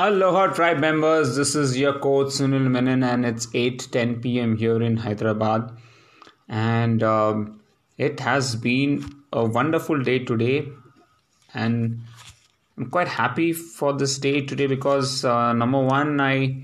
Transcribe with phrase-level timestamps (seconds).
[0.00, 4.56] Aloha tribe members, this is your coach Sunil Menon and it's 8:10 p.m.
[4.56, 5.76] here in Hyderabad.
[6.48, 7.60] And um,
[7.96, 10.68] it has been a wonderful day today.
[11.52, 12.02] And
[12.76, 16.62] I'm quite happy for this day today because uh, number one I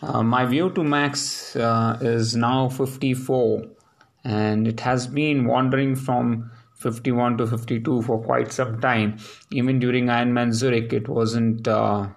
[0.00, 3.66] uh, my VO2 max uh, is now 54
[4.24, 9.18] and it has been wandering from 51 to 52 for quite some time.
[9.50, 12.08] Even during Ironman Zurich it wasn't uh,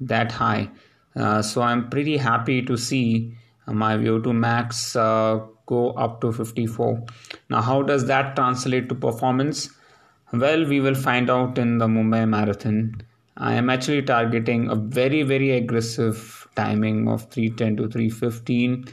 [0.00, 0.70] that high.
[1.16, 7.04] Uh, so I'm pretty happy to see my VO2 max uh, go up to 54.
[7.50, 9.70] Now, how does that translate to performance?
[10.32, 13.02] Well, we will find out in the Mumbai Marathon.
[13.36, 18.84] I am actually targeting a very, very aggressive timing of 310 to 315.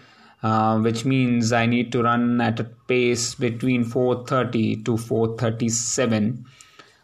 [0.44, 6.46] Uh, which means I need to run at a pace between 430 to 437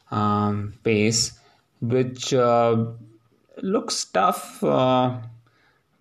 [0.10, 1.40] um, pace,
[1.80, 2.84] which uh,
[3.64, 5.18] looks tough, uh,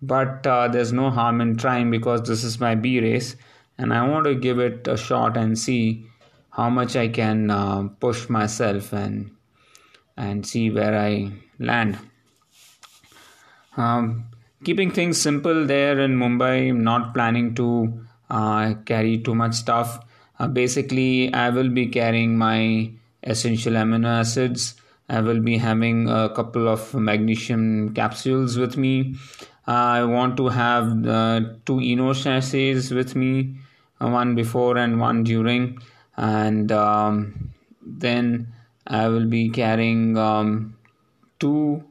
[0.01, 3.35] but uh, there's no harm in trying because this is my B race
[3.77, 6.05] and I want to give it a shot and see
[6.51, 9.31] how much I can uh, push myself and
[10.15, 11.99] and see where I land.
[13.75, 14.25] Um,
[14.63, 17.99] keeping things simple there in Mumbai, I'm not planning to
[18.31, 20.03] uh, carry too much stuff.
[20.39, 24.73] Uh, basically, I will be carrying my essential amino acids
[25.09, 29.15] I will be having a couple of magnesium capsules with me.
[29.65, 31.03] I want to have
[31.65, 33.55] two Eno sachets with me,
[33.99, 35.79] one before and one during,
[36.17, 38.53] and um, then
[38.85, 40.77] I will be carrying um,
[41.39, 41.83] two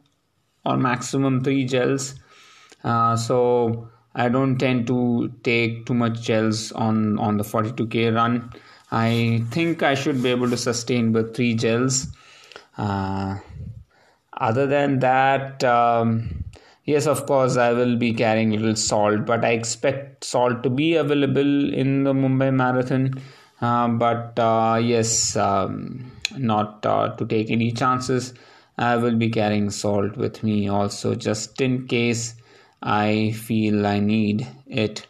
[0.64, 2.14] or maximum three gels.
[2.84, 8.52] Uh, so I don't tend to take too much gels on on the 42k run.
[8.90, 12.08] I think I should be able to sustain with three gels
[12.78, 16.44] other than that, um,
[16.84, 20.70] yes, of course, I will be carrying a little salt, but I expect salt to
[20.70, 23.20] be available in the Mumbai Marathon.
[23.60, 28.34] Uh, but uh, yes, um, not uh, to take any chances.
[28.78, 32.34] I will be carrying salt with me also, just in case
[32.82, 35.06] I feel I need it.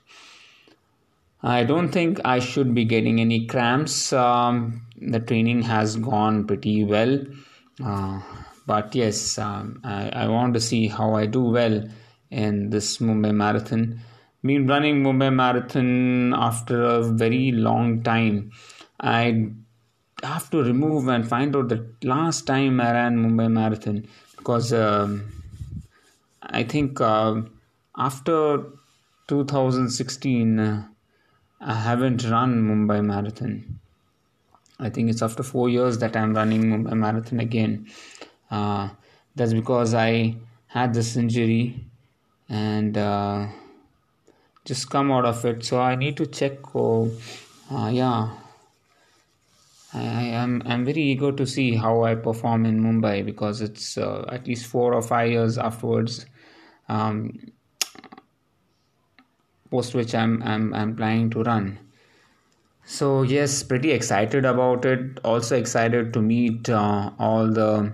[1.42, 4.12] I don't think I should be getting any cramps.
[4.12, 7.18] Um, the training has gone pretty well.
[7.84, 8.20] Uh,
[8.66, 11.84] but yes, um, I, I want to see how I do well
[12.30, 14.00] in this Mumbai Marathon.
[14.42, 18.52] Been running Mumbai Marathon after a very long time.
[19.00, 19.50] I
[20.22, 25.32] have to remove and find out the last time I ran Mumbai Marathon because um,
[26.42, 27.42] I think uh,
[27.96, 28.64] after
[29.28, 30.86] 2016 uh,
[31.60, 33.80] I haven't run Mumbai Marathon.
[34.78, 37.88] I think it's after four years that I'm running a marathon again.
[38.50, 38.90] Uh,
[39.34, 41.86] that's because I had this injury
[42.48, 43.46] and uh,
[44.64, 45.64] just come out of it.
[45.64, 46.74] So I need to check.
[46.74, 47.10] Oh,
[47.70, 48.30] uh, yeah,
[49.94, 53.96] I, am I'm, I'm very eager to see how I perform in Mumbai because it's
[53.96, 56.26] uh, at least four or five years afterwards.
[56.88, 57.52] Um,
[59.70, 61.78] post which I'm I'm I'm planning to run.
[62.86, 65.18] So, yes, pretty excited about it.
[65.24, 67.92] Also, excited to meet uh, all the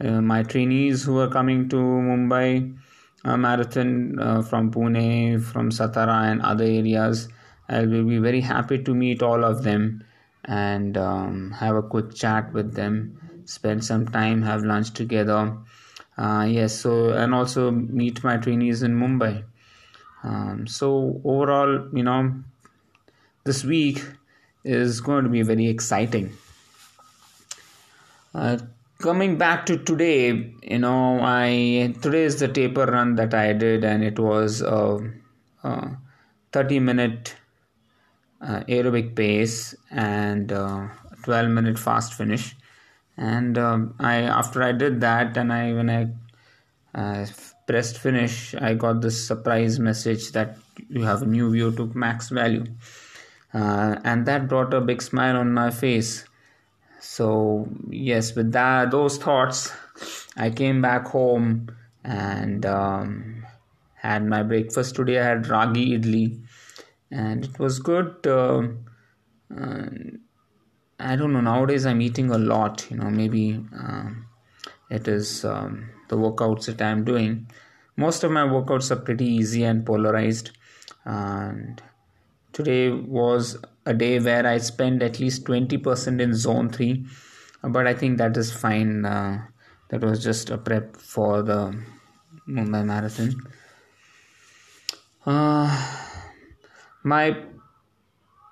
[0.00, 2.78] uh, my trainees who are coming to Mumbai
[3.24, 7.28] uh, Marathon uh, from Pune, from Satara, and other areas.
[7.68, 10.04] I will be very happy to meet all of them
[10.44, 15.56] and um, have a quick chat with them, spend some time, have lunch together.
[16.18, 19.44] Uh, yes, so and also meet my trainees in Mumbai.
[20.22, 22.34] Um, so, overall, you know,
[23.44, 24.02] this week
[24.64, 26.32] is going to be very exciting.
[28.34, 28.58] Uh,
[28.98, 33.84] coming back to today, you know, I today is the taper run that I did,
[33.84, 34.98] and it was a,
[35.64, 35.96] a
[36.52, 37.34] 30 minute
[38.40, 40.88] uh, aerobic pace and uh,
[41.24, 42.54] 12 minute fast finish.
[43.16, 46.08] And um, I after I did that, and I when I
[46.94, 47.26] uh,
[47.66, 50.56] pressed finish, I got this surprise message that
[50.88, 52.64] you have a new VO2 max value
[53.54, 56.24] uh, and that brought a big smile on my face.
[57.00, 59.72] So yes with that those thoughts
[60.36, 61.68] i came back home
[62.04, 63.44] and um,
[63.94, 64.94] had my breakfast.
[64.96, 66.40] Today i had ragi idli
[67.10, 68.62] and it was good uh,
[69.58, 69.86] uh,
[71.00, 74.26] i don't know nowadays i'm eating a lot you know maybe um,
[74.90, 77.46] it is um, the workouts that i'm doing.
[77.96, 80.50] Most of my workouts are pretty easy and polarized
[81.04, 81.82] and
[82.60, 87.06] Today was a day where I spent at least 20% in zone 3,
[87.62, 89.04] but I think that is fine.
[89.04, 89.46] Uh,
[89.88, 91.74] that was just a prep for the
[92.48, 93.34] Mumbai Marathon.
[95.24, 95.68] Uh,
[97.02, 97.36] my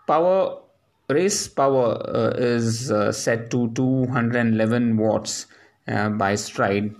[0.06, 0.62] power
[1.08, 5.46] race power uh, is uh, set to 211 watts
[5.86, 6.94] uh, by Stryd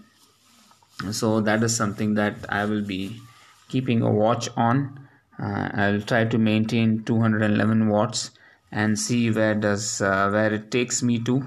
[1.11, 3.21] so that is something that i will be
[3.69, 5.08] keeping a watch on
[5.39, 8.31] uh, i'll try to maintain 211 watts
[8.71, 11.43] and see where does uh, where it takes me to.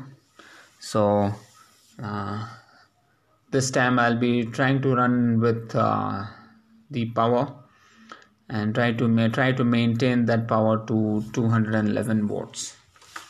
[0.79, 1.33] So
[2.01, 2.47] uh,
[3.51, 7.53] this time i'll be trying to run with the power
[8.49, 12.75] and try to ma- try to maintain that power to 211 watts.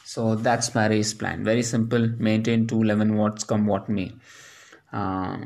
[0.04, 1.44] So that's my race plan.
[1.44, 2.08] Very simple.
[2.18, 4.12] Maintain 211 watts come what may.
[4.92, 5.38] Uh,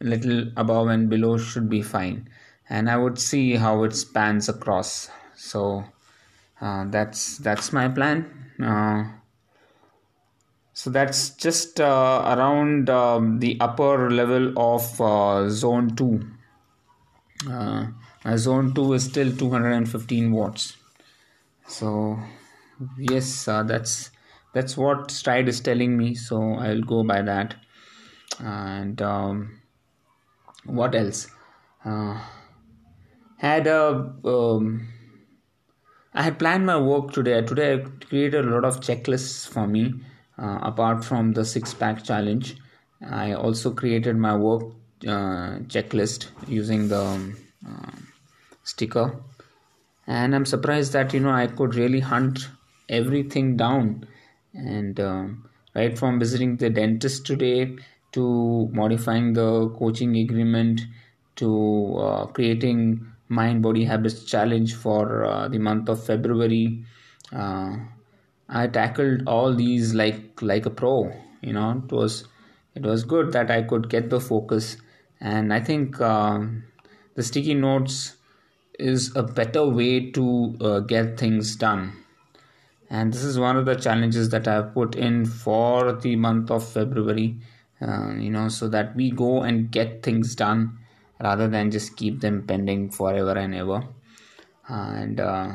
[0.00, 2.28] little above and below should be fine
[2.68, 5.10] and i would see how it spans across.
[5.34, 5.84] So
[6.60, 8.52] uh, that's that's my plan.
[8.62, 9.04] Uh,
[10.72, 16.20] so that's just uh, around um, the upper level of uh, zone 2
[17.50, 17.86] uh,
[18.36, 20.76] zone 2 is still 215 watts.
[21.68, 22.18] So
[22.98, 24.10] yes uh, that's
[24.52, 26.14] that's what Stryd is telling me.
[26.14, 27.56] So i'll go by that.
[28.38, 29.60] And um,
[30.64, 31.28] what else
[33.36, 34.88] had a um,
[36.14, 37.42] i had planned my work today.
[37.42, 39.94] Today i created a lot of checklists for me
[40.38, 42.56] uh, apart from the six pack challenge.
[43.10, 44.62] I also created my work
[45.06, 48.06] uh, checklist using the um,
[48.64, 49.20] sticker.
[50.06, 52.48] And i'm surprised that you know i could really hunt
[52.88, 54.06] everything down.
[54.54, 57.76] And um, right from visiting the dentist today
[58.12, 60.80] to modifying the coaching agreement
[61.36, 66.84] to uh, creating mind body habits challenge for uh, the month of february.
[67.32, 67.76] Uh,
[68.48, 71.12] i tackled all these like like a pro
[71.42, 72.28] you know it was
[72.76, 74.76] it was good that i could get the focus.
[75.20, 76.64] And i think um,
[77.14, 78.16] the sticky notes
[78.78, 81.94] is a better way to uh, get things done.
[82.90, 86.68] And this is one of the challenges that i've put in for the month of
[86.68, 87.36] february
[87.80, 90.78] uh, you know so that we go and get things done
[91.20, 93.82] rather than just keep them pending forever and ever.
[94.68, 95.52] And uh,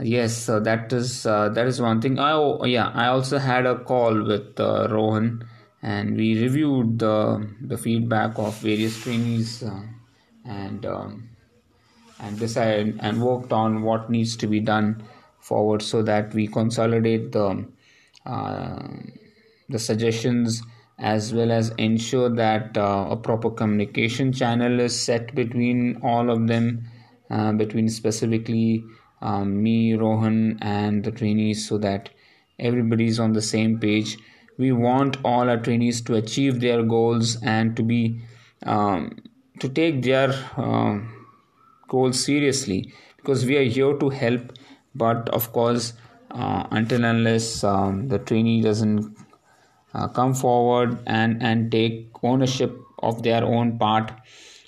[0.00, 2.18] yes so that is uh, that is one thing.
[2.18, 5.44] I oh yeah i also had a call with uh, rohan
[5.82, 9.82] and we reviewed the the feedback of various trainees uh,
[10.44, 11.28] and um,
[12.20, 15.02] and decided and worked on what needs to be done
[15.40, 17.66] forward so that we consolidate the
[18.26, 18.88] uh,
[19.68, 20.62] the suggestions
[20.98, 26.46] as well as ensure that uh, a proper communication channel is set between all of
[26.48, 26.84] them
[27.30, 28.84] uh, between specifically
[29.20, 32.10] um, me rohan and the trainees so that
[32.58, 34.18] everybody is on the same page.
[34.56, 38.20] We want all our trainees to achieve their goals and to be
[38.64, 39.22] um,
[39.60, 40.98] to take their uh,
[41.86, 44.52] goals seriously because we are here to help.
[44.94, 45.92] But of course
[46.30, 49.16] uh, until unless um, the trainee doesn't
[49.98, 52.78] uh, come forward and and take ownership
[53.10, 54.12] of their own part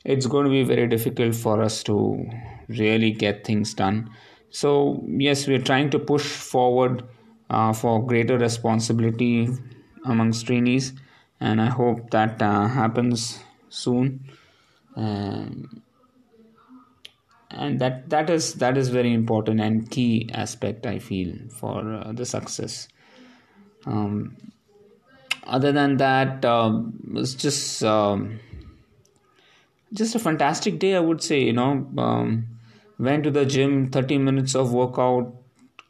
[0.05, 2.27] it's going to be very difficult for us to
[2.69, 4.11] really get things done.
[4.51, 7.05] So yes we're trying to push forward
[7.51, 9.49] uh, for greater responsibility
[10.05, 10.93] amongst trainees
[11.41, 14.25] and i hope that uh, happens soon.
[14.97, 15.83] Um,
[17.51, 22.13] and that that is that is very important and key aspect i feel for uh,
[22.13, 22.89] the success.
[23.87, 24.37] Um,
[25.51, 28.39] other than that um, it's just um,
[29.93, 32.47] just a fantastic day i would say you know um,
[32.99, 35.33] went to the gym 30 minutes of workout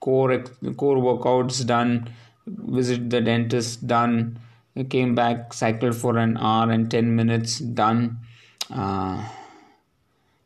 [0.01, 0.43] core
[0.83, 1.93] core workouts done
[2.79, 4.39] visit the dentist done
[4.89, 8.19] came back cycled for an hour and 10 minutes done
[8.75, 9.29] uh,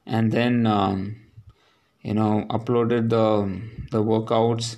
[0.06, 1.16] and then um,
[2.02, 3.26] you know uploaded the
[3.92, 4.76] the workouts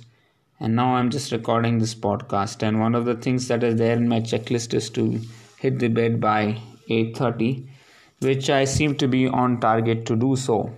[0.59, 3.95] and now i'm just recording this podcast and one of the things that is there
[3.95, 5.19] in my checklist is to
[5.57, 6.59] hit the bed by
[6.89, 7.67] 8.30
[8.19, 10.71] which i seem to be on target to do so.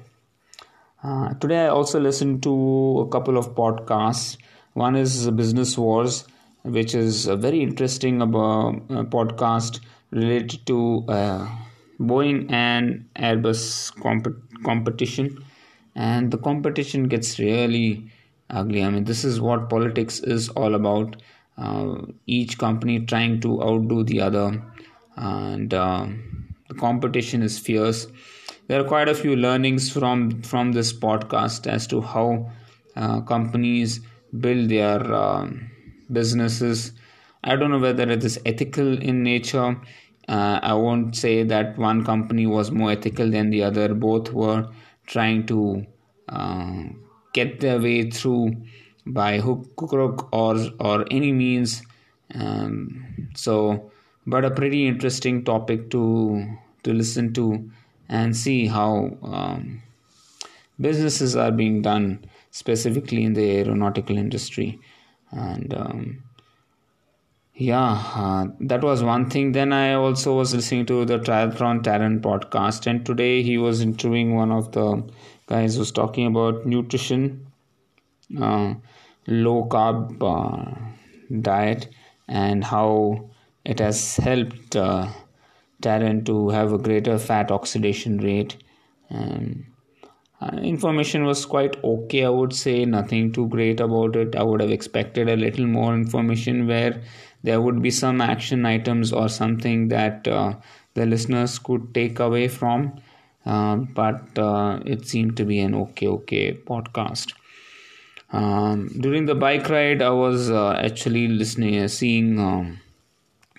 [1.03, 2.53] Uh, today i also listened to
[3.00, 4.38] a couple of podcasts.
[4.74, 6.25] One is business wars
[6.63, 9.79] which is a very interesting about, uh, podcast
[10.12, 11.48] related to uh,
[12.00, 15.43] Boeing and Airbus comp- competition,
[15.95, 18.12] and the competition gets really
[18.50, 18.84] ugly.
[18.84, 21.22] I mean, this is what politics is all about.
[21.58, 24.63] Uh, each company trying to outdo the other,
[25.18, 26.08] and uh,
[26.70, 28.08] the competition is fierce.
[28.68, 32.50] There are quite a few learnings from from this podcast as to how
[32.96, 34.00] uh, companies
[34.39, 35.50] build their uh,
[36.12, 36.94] businesses.
[37.44, 39.75] I don't know whether it is ethical in nature
[40.29, 43.96] uh, I won't say that one company was more ethical than the other.
[43.96, 44.70] Both were
[45.08, 45.88] trying to
[46.29, 46.84] uh,
[47.33, 48.55] get their way through
[49.05, 51.81] by hook, crook, or or any means.
[52.33, 53.91] Um, so,
[54.27, 56.45] but a pretty interesting topic to
[56.83, 57.69] to listen to
[58.07, 59.81] and see how um,
[60.79, 64.79] businesses are being done specifically in the aeronautical industry
[65.31, 66.24] and um,
[67.60, 72.22] yeah uh, that was one thing then i also was listening to the triathlon talent
[72.22, 74.88] podcast and today he was interviewing one of the
[75.48, 77.25] guys who's talking about nutrition
[78.42, 78.74] uh,
[79.28, 80.75] low carb uh,
[81.42, 81.89] diet
[82.28, 83.30] and how
[83.66, 85.08] it has helped uh,
[85.82, 88.58] Taren to have a greater fat oxidation rate.
[89.10, 89.66] Um,
[90.42, 94.36] uh, information was quite okay, I would say, nothing too great about it.
[94.36, 97.01] I would have expected a little more information where
[97.43, 100.53] there would be some action items or something that uh,
[100.93, 103.00] the listeners could take away from.
[103.46, 107.34] Uh, but uh, it seemed to be an okay, okay podcast.
[108.31, 112.79] Um, during the bike ride, I was uh, actually listening, uh, seeing um,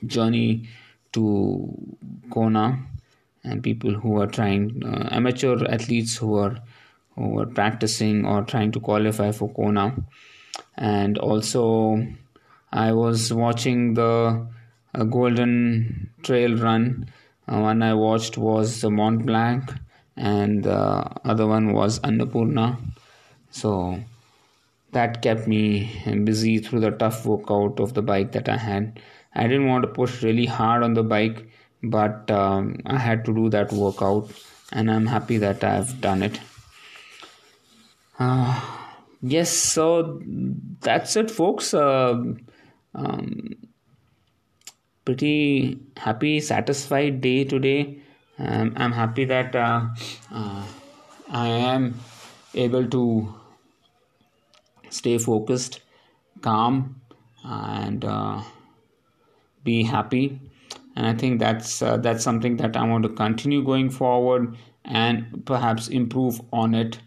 [0.07, 0.69] Journey
[1.13, 1.75] to
[2.31, 2.79] Kona
[3.43, 6.59] and people who are trying, uh, amateur athletes who are
[7.17, 9.95] who are practicing or trying to qualify for Kona.
[10.77, 12.07] And also,
[12.73, 14.47] I was watching the
[14.95, 17.07] uh, Golden Trail Run.
[17.49, 19.73] Uh, one I watched was the Mont Blanc,
[20.17, 22.79] and the other one was Annapurna.
[23.51, 23.99] So
[24.93, 25.91] that kept me
[26.25, 29.01] busy through the tough workout of the bike that I had.
[29.35, 31.49] I didn't want to push really hard on the bike,
[31.83, 34.31] but um, I had to do that workout,
[34.73, 36.41] and I'm happy that I've done it.
[38.19, 38.61] Uh,
[39.23, 40.21] yes, so
[40.81, 41.73] that's it, folks.
[41.73, 42.23] Uh,
[42.95, 43.57] um,
[45.05, 47.99] pretty happy, satisfied day today.
[48.39, 49.89] Um, I'm happy that uh,
[50.33, 50.65] uh
[51.31, 51.95] I am
[52.55, 53.35] able to
[54.91, 55.81] stay focused,
[56.41, 57.01] calm,
[57.45, 58.43] and uh,
[59.63, 60.41] be happy.
[60.97, 65.45] And I think that's uh, that's something that I want to continue going forward and
[65.45, 66.99] perhaps improve on it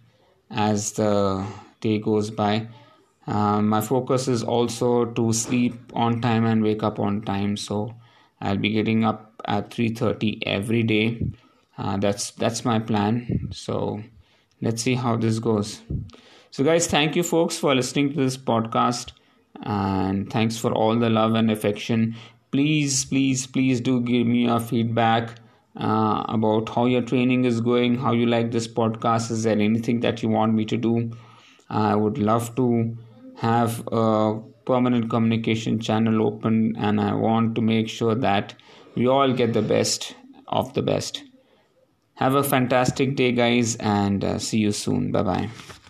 [0.50, 1.46] as the
[1.82, 2.68] day goes by.
[3.27, 7.56] Uh, my focus is also to sleep on time and wake up on time.
[7.56, 7.96] So
[8.42, 11.22] I'll be getting up at 3:30 every day.
[11.77, 13.50] Uh, that's that's my plan.
[13.51, 14.03] So
[14.62, 15.82] let's see how this goes.
[16.51, 19.12] So, guys, thank you, folks, for listening to this podcast.
[19.63, 22.15] And thanks for all the love and affection.
[22.51, 25.39] Please, please, please do give me your feedback
[25.75, 29.32] uh, about how your training is going, how you like this podcast.
[29.32, 31.12] Is there anything that you want me to do?
[31.70, 32.96] I would love to
[33.44, 38.56] have a permanent communication channel open, and I want to make sure that
[38.96, 40.16] we all get the best
[40.48, 41.24] of the best.
[42.16, 45.12] Have a fantastic day, guys, and uh, see you soon.
[45.12, 45.83] Bye bye.